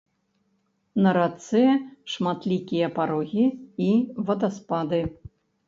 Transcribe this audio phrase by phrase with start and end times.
[1.05, 1.61] На рацэ
[2.15, 3.45] шматлікія парогі
[3.91, 3.93] і
[4.33, 5.05] вадаспады.